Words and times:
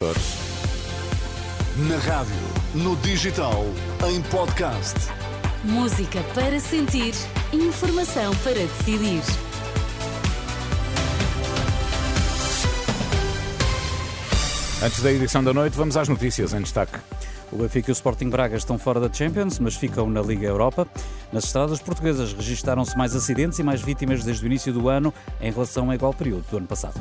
Na 0.00 1.96
rádio, 1.96 2.36
no 2.72 2.94
digital, 2.98 3.64
em 4.08 4.22
podcast. 4.30 4.94
Música 5.64 6.22
para 6.34 6.60
sentir, 6.60 7.12
informação 7.52 8.32
para 8.44 8.54
decidir. 8.54 9.20
Antes 14.80 15.02
da 15.02 15.10
edição 15.10 15.42
da 15.42 15.52
noite, 15.52 15.76
vamos 15.76 15.96
às 15.96 16.08
notícias 16.08 16.54
em 16.54 16.60
destaque. 16.60 16.96
O 17.50 17.56
Benfica 17.56 17.90
e 17.90 17.92
o 17.92 17.94
Sporting 17.94 18.30
Braga 18.30 18.56
estão 18.56 18.78
fora 18.78 19.00
da 19.00 19.12
Champions, 19.12 19.58
mas 19.58 19.74
ficam 19.74 20.08
na 20.08 20.22
Liga 20.22 20.46
Europa. 20.46 20.86
Nas 21.32 21.42
estradas 21.42 21.80
portuguesas 21.80 22.32
registaram-se 22.32 22.96
mais 22.96 23.16
acidentes 23.16 23.58
e 23.58 23.64
mais 23.64 23.82
vítimas 23.82 24.22
desde 24.22 24.44
o 24.44 24.46
início 24.46 24.72
do 24.72 24.88
ano 24.88 25.12
em 25.40 25.50
relação 25.50 25.88
ao 25.88 25.94
igual 25.94 26.14
período 26.14 26.44
do 26.48 26.56
ano 26.58 26.68
passado. 26.68 27.00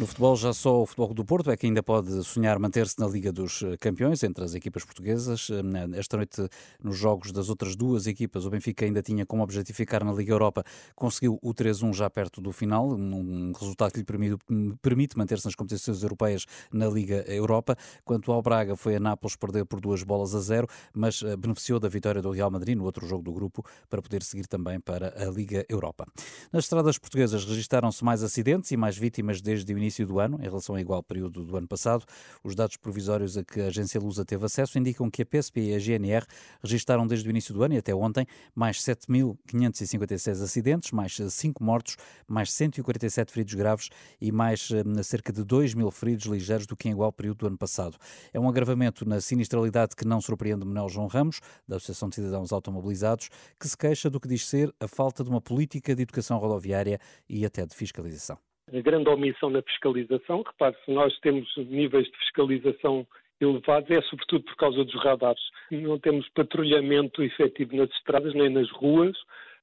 No 0.00 0.06
futebol, 0.06 0.34
já 0.34 0.54
só 0.54 0.80
o 0.80 0.86
Futebol 0.86 1.12
do 1.12 1.26
Porto 1.26 1.50
é 1.50 1.56
que 1.58 1.66
ainda 1.66 1.82
pode 1.82 2.24
sonhar 2.24 2.58
manter-se 2.58 2.98
na 2.98 3.06
Liga 3.06 3.30
dos 3.30 3.62
eh, 3.62 3.76
Campeões 3.76 4.22
entre 4.22 4.42
as 4.42 4.54
equipas 4.54 4.82
portuguesas. 4.82 5.50
Eh, 5.50 5.98
esta 5.98 6.16
noite, 6.16 6.48
nos 6.82 6.96
jogos 6.96 7.32
das 7.32 7.50
outras 7.50 7.76
duas 7.76 8.06
equipas, 8.06 8.46
o 8.46 8.50
Benfica 8.50 8.86
ainda 8.86 9.02
tinha 9.02 9.26
como 9.26 9.42
objetivo 9.42 9.76
ficar 9.76 10.02
na 10.02 10.10
Liga 10.14 10.32
Europa, 10.32 10.64
conseguiu 10.96 11.38
o 11.42 11.52
3-1 11.52 11.92
já 11.92 12.08
perto 12.08 12.40
do 12.40 12.50
final, 12.50 12.88
um 12.88 13.52
resultado 13.52 13.92
que 13.92 13.98
lhe 13.98 14.04
permite, 14.06 14.38
permite 14.80 15.18
manter-se 15.18 15.44
nas 15.44 15.54
competições 15.54 16.02
europeias 16.02 16.46
na 16.72 16.88
Liga 16.88 17.22
Europa. 17.28 17.76
Quanto 18.02 18.32
ao 18.32 18.40
Braga, 18.40 18.76
foi 18.76 18.96
a 18.96 19.00
Nápoles 19.00 19.36
perder 19.36 19.66
por 19.66 19.82
duas 19.82 20.02
bolas 20.02 20.34
a 20.34 20.40
zero, 20.40 20.66
mas 20.94 21.22
eh, 21.22 21.36
beneficiou 21.36 21.78
da 21.78 21.90
vitória 21.90 22.22
do 22.22 22.30
Real 22.30 22.50
Madrid 22.50 22.74
no 22.74 22.84
outro 22.84 23.06
jogo 23.06 23.22
do 23.22 23.34
grupo 23.34 23.62
para 23.90 24.00
poder 24.00 24.22
seguir 24.22 24.46
também 24.46 24.80
para 24.80 25.12
a 25.22 25.30
Liga 25.30 25.66
Europa. 25.68 26.06
Nas 26.50 26.64
estradas 26.64 26.96
portuguesas 26.96 27.44
registaram-se 27.44 28.02
mais 28.02 28.22
acidentes 28.22 28.70
e 28.70 28.78
mais 28.78 28.96
vítimas 28.96 29.42
desde 29.42 29.74
o 29.74 29.76
início 29.76 29.89
início 29.90 30.06
do 30.06 30.20
ano, 30.20 30.38
em 30.40 30.44
relação 30.44 30.76
ao 30.76 30.80
igual 30.80 31.02
período 31.02 31.44
do 31.44 31.56
ano 31.56 31.66
passado. 31.66 32.04
Os 32.42 32.54
dados 32.54 32.76
provisórios 32.76 33.36
a 33.36 33.44
que 33.44 33.60
a 33.60 33.66
agência 33.66 34.00
Lusa 34.00 34.24
teve 34.24 34.44
acesso 34.46 34.78
indicam 34.78 35.10
que 35.10 35.22
a 35.22 35.26
PSP 35.26 35.60
e 35.60 35.74
a 35.74 35.78
GNR 35.78 36.24
registaram 36.62 37.06
desde 37.06 37.28
o 37.28 37.30
início 37.30 37.52
do 37.52 37.62
ano 37.62 37.74
e 37.74 37.78
até 37.78 37.94
ontem 37.94 38.26
mais 38.54 38.78
7.556 38.78 40.42
acidentes, 40.42 40.92
mais 40.92 41.16
5 41.16 41.62
mortos, 41.62 41.96
mais 42.26 42.52
147 42.52 43.32
feridos 43.32 43.54
graves 43.54 43.90
e 44.20 44.30
mais 44.30 44.70
eh, 44.70 45.02
cerca 45.02 45.32
de 45.32 45.44
2 45.44 45.74
mil 45.74 45.90
feridos 45.90 46.26
ligeiros 46.26 46.66
do 46.66 46.76
que 46.76 46.88
em 46.88 46.92
igual 46.92 47.12
período 47.12 47.38
do 47.38 47.46
ano 47.48 47.58
passado. 47.58 47.98
É 48.32 48.38
um 48.38 48.48
agravamento 48.48 49.06
na 49.06 49.20
sinistralidade 49.20 49.96
que 49.96 50.06
não 50.06 50.20
surpreende 50.20 50.64
Manuel 50.64 50.88
João 50.88 51.08
Ramos, 51.08 51.40
da 51.66 51.76
Associação 51.76 52.08
de 52.08 52.14
Cidadãos 52.16 52.52
Automobilizados, 52.52 53.28
que 53.58 53.68
se 53.68 53.76
queixa 53.76 54.08
do 54.08 54.20
que 54.20 54.28
diz 54.28 54.46
ser 54.46 54.72
a 54.78 54.86
falta 54.86 55.24
de 55.24 55.30
uma 55.30 55.40
política 55.40 55.94
de 55.94 56.02
educação 56.02 56.38
rodoviária 56.38 57.00
e 57.28 57.44
até 57.44 57.66
de 57.66 57.74
fiscalização 57.74 58.38
grande 58.82 59.08
omissão 59.08 59.50
na 59.50 59.62
fiscalização. 59.62 60.42
Repare, 60.42 60.76
se 60.84 60.90
nós 60.90 61.16
temos 61.20 61.48
níveis 61.56 62.06
de 62.06 62.16
fiscalização 62.18 63.06
elevados, 63.40 63.90
é 63.90 64.00
sobretudo 64.02 64.44
por 64.44 64.56
causa 64.56 64.84
dos 64.84 65.02
radares. 65.02 65.42
Não 65.70 65.98
temos 65.98 66.28
patrulhamento 66.30 67.22
efetivo 67.22 67.76
nas 67.76 67.90
estradas 67.90 68.34
nem 68.34 68.50
nas 68.50 68.70
ruas. 68.70 69.16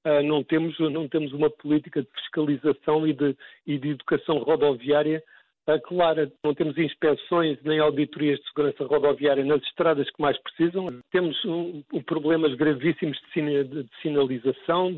Uh, 0.05 0.23
não, 0.23 0.43
temos, 0.43 0.77
não 0.79 1.07
temos 1.07 1.33
uma 1.33 1.49
política 1.49 2.01
de 2.01 2.09
fiscalização 2.21 3.07
e 3.07 3.13
de, 3.13 3.35
e 3.65 3.77
de 3.77 3.89
educação 3.89 4.37
rodoviária 4.39 5.23
uh, 5.67 5.79
clara. 5.81 6.31
Não 6.43 6.53
temos 6.53 6.77
inspeções 6.77 7.57
nem 7.63 7.79
auditorias 7.79 8.39
de 8.39 8.47
segurança 8.47 8.85
rodoviária 8.85 9.43
nas 9.43 9.61
estradas 9.63 10.09
que 10.09 10.21
mais 10.21 10.37
precisam. 10.41 10.87
Temos 11.11 11.37
um 11.45 11.83
problemas 12.05 12.53
gravíssimos 12.55 13.17
de, 13.33 13.63
de 13.63 13.89
sinalização, 14.01 14.97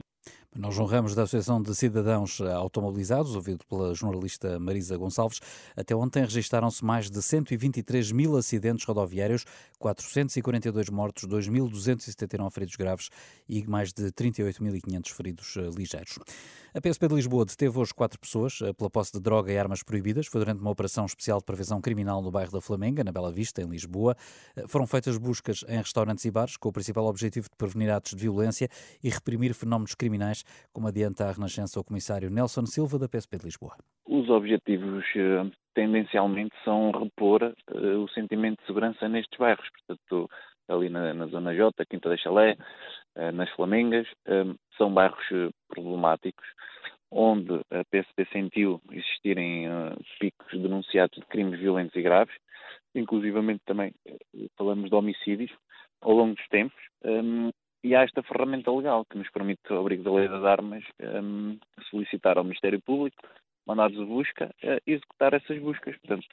Manuel 0.56 0.86
Ramos, 0.88 1.14
da 1.14 1.24
Associação 1.24 1.62
de 1.62 1.76
Cidadãos 1.76 2.42
Automobilizados, 2.42 3.36
ouvido 3.36 3.64
pela 3.68 3.94
jornalista 3.94 4.60
Marisa 4.60 4.98
Gonçalves, 4.98 5.40
até 5.78 5.96
ontem 5.96 6.22
registaram-se 6.24 6.84
mais 6.84 7.08
de 7.08 7.22
123 7.22 8.12
mil 8.12 8.36
acidentes 8.36 8.84
rodoviários, 8.84 9.46
442 9.78 10.90
mortos, 10.90 11.26
2.279 11.26 12.52
feridos 12.52 12.76
graves 12.76 13.10
e 13.48 13.64
mais 13.68 13.94
de 13.94 14.12
38.500 14.12 15.10
feridos 15.14 15.56
eh, 15.56 15.70
ligeiros. 15.78 16.18
A 16.74 16.82
PSP 16.82 17.08
de 17.08 17.16
Lisboa 17.16 17.46
deteve 17.46 17.78
hoje 17.80 17.94
quatro 17.94 18.20
pessoas 18.20 18.60
eh, 18.62 18.74
pela 18.74 18.90
posse 18.90 19.14
de 19.14 19.20
droga 19.20 19.54
e 19.54 19.58
armas 19.58 19.84
proibidas. 19.84 20.26
Foi 20.26 20.42
durante 20.42 20.62
uma 20.62 20.72
operação 20.72 21.06
especial 21.06 21.38
de 21.38 21.46
prevenção 21.46 21.80
criminal 21.80 22.22
no 22.22 22.32
bairro 22.32 22.52
da 22.52 22.60
Flamenga, 22.60 23.04
na 23.04 23.12
Bela 23.12 23.32
Vista, 23.32 23.62
em 23.62 23.68
Lisboa. 23.68 24.18
Eh, 24.56 24.66
foram 24.68 24.88
feitas 24.88 25.16
buscas 25.18 25.64
em 25.68 25.78
restaurantes 25.78 26.26
e 26.26 26.32
bares 26.32 26.58
com 26.58 26.70
o 26.70 26.72
principal 26.72 27.06
objetivo 27.06 27.48
de 27.50 27.56
prevenir 27.56 27.92
atos 27.92 28.16
de 28.16 28.18
violência 28.18 28.68
e 29.04 29.10
reprimir 29.10 29.54
fenómenos 29.54 29.94
criminais 29.96 30.39
como 30.74 30.88
adianta 30.88 31.26
a 31.26 31.32
Renascença 31.32 31.80
o 31.80 31.84
comissário 31.84 32.30
Nelson 32.30 32.66
Silva, 32.66 33.00
da 33.00 33.08
PSP 33.08 33.38
de 33.38 33.46
Lisboa. 33.46 33.76
Os 34.06 34.30
objetivos 34.30 35.06
eh, 35.16 35.52
tendencialmente 35.74 36.56
são 36.64 36.92
repor 36.92 37.42
uh, 37.44 38.04
o 38.04 38.10
sentimento 38.10 38.60
de 38.60 38.68
segurança 38.68 39.08
nestes 39.08 39.38
bairros, 39.38 39.68
portanto, 39.70 40.30
ali 40.68 40.90
na, 40.90 41.14
na 41.14 41.28
Zona 41.28 41.56
J, 41.56 41.86
Quinta 41.86 42.10
da 42.10 42.18
Chalé, 42.18 42.58
uh, 43.16 43.32
nas 43.32 43.50
Flamengas, 43.52 44.08
são 44.78 44.94
bairros 44.94 45.24
problemáticos, 45.68 46.46
onde 47.12 47.62
a 47.72 47.84
PSP 47.86 48.28
sentiu 48.32 48.82
existirem 48.92 49.68
picos 50.20 50.52
denunciados 50.52 51.18
de 51.18 51.26
crimes 51.26 51.60
violentos 51.60 51.96
e 51.96 52.02
graves, 52.02 52.36
inclusivamente 52.94 53.62
também 53.66 53.94
falamos 54.58 54.90
de 54.90 54.96
homicídios 54.96 55.52
ao 56.02 56.14
longo 56.14 56.36
dos 56.36 56.48
tempos, 56.48 56.80
e 57.84 57.96
há 57.96 58.04
esta 58.04 58.24
ferramenta 58.24 58.72
legal 58.72 59.06
que 59.06 59.18
nos 59.18 59.30
permite, 59.30 59.62
ao 59.70 59.80
abrigo 59.80 60.04
da 60.04 60.14
lei 60.14 60.28
das 60.28 60.44
armas, 60.44 60.84
um, 61.00 61.58
solicitar 61.90 62.38
ao 62.38 62.44
Ministério 62.44 62.82
Público 62.82 63.18
mandados 63.66 63.98
de 63.98 64.06
busca 64.06 64.54
uh, 64.64 64.82
executar 64.86 65.34
essas 65.34 65.60
buscas. 65.60 65.96
Portanto, 65.98 66.28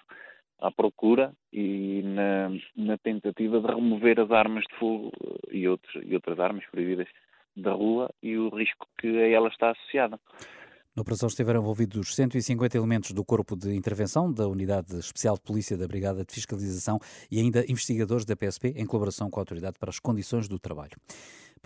à 0.58 0.70
procura 0.70 1.32
e 1.52 2.02
na, 2.02 2.48
na, 2.74 2.98
tentativa 2.98 3.60
de 3.60 3.66
remover 3.66 4.18
as 4.20 4.30
armas 4.30 4.64
de 4.64 4.78
fogo 4.78 5.12
eh, 5.22 5.56
e, 5.58 5.68
outros, 5.68 6.02
e 6.02 6.14
outras 6.14 6.40
armas 6.40 6.64
proibidas 6.70 7.08
da 7.54 7.72
rua 7.72 8.10
e 8.22 8.36
o 8.38 8.48
risco 8.48 8.86
que 8.98 9.06
a 9.06 9.28
ela 9.28 9.48
está 9.48 9.70
associada. 9.70 10.18
Na 10.96 11.02
operação 11.02 11.26
estiveram 11.26 11.60
envolvidos 11.60 12.14
150 12.14 12.74
elementos 12.74 13.12
do 13.12 13.22
Corpo 13.22 13.54
de 13.54 13.74
Intervenção, 13.74 14.32
da 14.32 14.48
Unidade 14.48 14.98
Especial 14.98 15.34
de 15.34 15.42
Polícia 15.42 15.76
da 15.76 15.86
Brigada 15.86 16.24
de 16.24 16.32
Fiscalização 16.32 16.98
e 17.30 17.38
ainda 17.38 17.70
investigadores 17.70 18.24
da 18.24 18.34
PSP, 18.34 18.72
em 18.74 18.86
colaboração 18.86 19.28
com 19.28 19.38
a 19.38 19.42
Autoridade 19.42 19.78
para 19.78 19.90
as 19.90 19.98
Condições 19.98 20.48
do 20.48 20.58
Trabalho. 20.58 20.96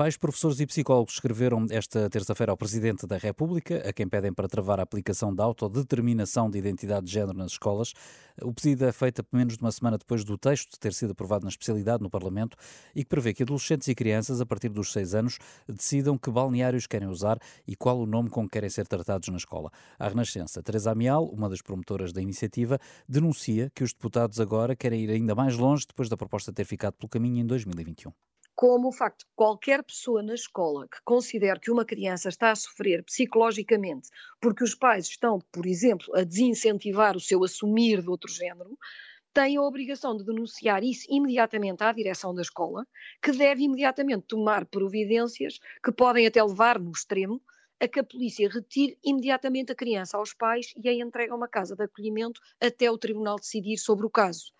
Pais, 0.01 0.17
professores 0.17 0.59
e 0.61 0.67
psicólogos 0.67 1.13
escreveram 1.13 1.67
esta 1.69 2.09
terça-feira 2.09 2.51
ao 2.51 2.57
Presidente 2.57 3.07
da 3.07 3.19
República, 3.19 3.87
a 3.87 3.93
quem 3.93 4.09
pedem 4.09 4.33
para 4.33 4.49
travar 4.49 4.81
a 4.81 4.83
aplicação 4.83 5.35
da 5.35 5.45
autodeterminação 5.45 6.49
de 6.49 6.57
identidade 6.57 7.05
de 7.05 7.13
género 7.13 7.37
nas 7.37 7.53
escolas. 7.53 7.93
O 8.41 8.51
pedido 8.51 8.87
é 8.87 8.93
feito 8.93 9.23
menos 9.31 9.59
de 9.59 9.63
uma 9.63 9.71
semana 9.71 9.99
depois 9.99 10.25
do 10.25 10.39
texto 10.39 10.79
ter 10.81 10.95
sido 10.95 11.11
aprovado 11.11 11.45
na 11.45 11.51
especialidade 11.51 12.03
no 12.03 12.09
Parlamento 12.09 12.57
e 12.95 13.05
que 13.05 13.11
prevê 13.11 13.35
que 13.35 13.43
adolescentes 13.43 13.89
e 13.89 13.95
crianças, 13.95 14.41
a 14.41 14.47
partir 14.47 14.71
dos 14.71 14.91
seis 14.91 15.15
anos, 15.15 15.37
decidam 15.69 16.17
que 16.17 16.31
balneários 16.31 16.87
querem 16.87 17.07
usar 17.07 17.39
e 17.69 17.77
qual 17.77 18.01
o 18.01 18.07
nome 18.07 18.31
com 18.31 18.45
que 18.45 18.53
querem 18.53 18.71
ser 18.71 18.87
tratados 18.87 19.29
na 19.29 19.37
escola. 19.37 19.71
A 19.99 20.09
Renascença, 20.09 20.63
Teresa 20.63 20.93
Amial, 20.93 21.27
uma 21.27 21.47
das 21.47 21.61
promotoras 21.61 22.11
da 22.11 22.23
iniciativa, 22.23 22.79
denuncia 23.07 23.71
que 23.75 23.85
os 23.85 23.93
deputados 23.93 24.41
agora 24.41 24.75
querem 24.75 25.03
ir 25.03 25.11
ainda 25.11 25.35
mais 25.35 25.59
longe 25.59 25.85
depois 25.87 26.09
da 26.09 26.17
proposta 26.17 26.51
ter 26.55 26.65
ficado 26.65 26.95
pelo 26.95 27.11
caminho 27.11 27.43
em 27.43 27.47
2021 27.47 28.11
como 28.61 28.89
o 28.89 28.93
facto 28.93 29.21
de 29.21 29.33
qualquer 29.35 29.83
pessoa 29.83 30.23
na 30.23 30.35
escola 30.35 30.87
que 30.87 30.99
considere 31.03 31.59
que 31.59 31.71
uma 31.71 31.83
criança 31.83 32.29
está 32.29 32.51
a 32.51 32.55
sofrer 32.55 33.03
psicologicamente 33.05 34.11
porque 34.39 34.63
os 34.63 34.75
pais 34.75 35.07
estão, 35.09 35.39
por 35.51 35.65
exemplo, 35.65 36.15
a 36.15 36.25
desincentivar 36.25 37.17
o 37.17 37.21
seu 37.21 37.43
assumir 37.43 38.03
de 38.03 38.11
outro 38.11 38.31
género, 38.31 38.77
tem 39.33 39.57
a 39.57 39.63
obrigação 39.63 40.15
de 40.15 40.27
denunciar 40.27 40.85
isso 40.85 41.07
imediatamente 41.09 41.83
à 41.83 41.91
direção 41.91 42.35
da 42.35 42.43
escola, 42.43 42.87
que 43.23 43.33
deve 43.33 43.63
imediatamente 43.63 44.27
tomar 44.27 44.67
providências 44.67 45.59
que 45.83 45.91
podem 45.91 46.27
até 46.27 46.45
levar, 46.45 46.79
no 46.79 46.91
extremo, 46.91 47.41
a 47.81 47.89
que 47.89 48.01
a 48.01 48.05
polícia 48.05 48.47
retire 48.47 48.99
imediatamente 49.03 49.73
a 49.73 49.75
criança 49.75 50.19
aos 50.19 50.35
pais 50.35 50.75
e 50.77 50.87
a 50.87 50.93
entregue 50.93 51.33
a 51.33 51.37
uma 51.37 51.49
casa 51.49 51.75
de 51.75 51.85
acolhimento 51.85 52.39
até 52.61 52.91
o 52.91 52.99
tribunal 52.99 53.37
decidir 53.37 53.79
sobre 53.79 54.05
o 54.05 54.11
caso. 54.11 54.53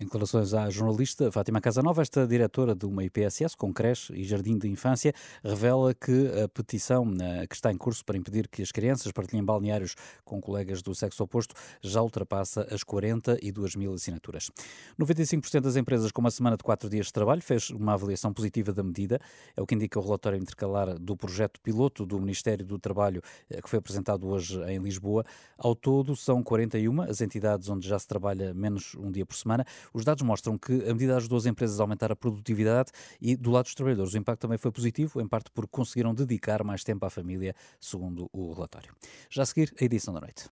Em 0.00 0.04
declarações 0.04 0.54
à 0.54 0.68
jornalista 0.70 1.30
Fátima 1.30 1.60
Casanova, 1.60 2.02
esta 2.02 2.26
diretora 2.26 2.74
de 2.74 2.86
uma 2.86 3.04
IPSS 3.04 3.56
com 3.56 3.72
creche 3.72 4.12
e 4.14 4.24
jardim 4.24 4.58
de 4.58 4.68
infância 4.68 5.12
revela 5.44 5.94
que 5.94 6.28
a 6.42 6.48
petição 6.48 7.06
eh, 7.20 7.46
que 7.46 7.54
está 7.54 7.70
em 7.70 7.76
curso 7.76 8.04
para 8.04 8.16
impedir 8.16 8.48
que 8.48 8.62
as 8.62 8.72
crianças 8.72 9.12
partilhem 9.12 9.44
balneários 9.44 9.94
com 10.24 10.40
colegas 10.40 10.82
do 10.82 10.94
sexo 10.94 11.22
oposto 11.22 11.54
já 11.80 12.02
ultrapassa 12.02 12.66
as 12.70 12.82
42 12.82 13.76
mil 13.76 13.92
assinaturas. 13.94 14.50
95% 14.98 15.60
das 15.60 15.76
empresas 15.76 16.10
com 16.10 16.20
uma 16.20 16.30
semana 16.30 16.56
de 16.56 16.64
quatro 16.64 16.88
dias 16.88 17.06
de 17.06 17.12
trabalho 17.12 17.42
fez 17.42 17.70
uma 17.70 17.94
avaliação 17.94 18.32
positiva 18.32 18.72
da 18.72 18.82
medida, 18.82 19.20
é 19.56 19.62
o 19.62 19.66
que 19.66 19.74
indica 19.74 19.98
o 19.98 20.02
relatório 20.02 20.38
intercalar 20.38 20.98
do 20.98 21.16
projeto 21.16 21.60
piloto 21.60 22.04
do 22.04 22.18
Ministério 22.18 22.64
do 22.64 22.78
Trabalho 22.78 23.22
eh, 23.48 23.60
que 23.60 23.68
foi 23.68 23.78
apresentado 23.78 24.26
hoje 24.26 24.60
em 24.64 24.78
Lisboa. 24.78 25.24
Ao 25.56 25.74
todo 25.74 26.16
são 26.16 26.42
41 26.42 27.02
as 27.02 27.20
entidades 27.20 27.68
onde 27.68 27.86
já 27.86 27.98
se 27.98 28.06
trabalha 28.06 28.52
menos 28.54 28.94
um 28.94 29.10
dia 29.10 29.24
por 29.24 29.36
semana. 29.36 29.64
Os 29.92 30.04
dados 30.04 30.22
mostram 30.22 30.58
que 30.58 30.72
a 30.88 30.92
medida 30.92 31.16
ajudou 31.16 31.38
as 31.38 31.46
empresas 31.46 31.80
a 31.80 31.82
aumentar 31.82 32.12
a 32.12 32.16
produtividade 32.16 32.90
e, 33.20 33.36
do 33.36 33.50
lado 33.50 33.64
dos 33.64 33.74
trabalhadores, 33.74 34.14
o 34.14 34.18
impacto 34.18 34.40
também 34.40 34.58
foi 34.58 34.70
positivo, 34.70 35.20
em 35.20 35.28
parte 35.28 35.50
porque 35.52 35.70
conseguiram 35.70 36.14
dedicar 36.14 36.62
mais 36.64 36.84
tempo 36.84 37.04
à 37.06 37.10
família, 37.10 37.54
segundo 37.80 38.28
o 38.32 38.52
relatório. 38.52 38.94
Já 39.30 39.42
a 39.42 39.46
seguir, 39.46 39.72
a 39.80 39.84
edição 39.84 40.12
da 40.12 40.20
noite. 40.20 40.48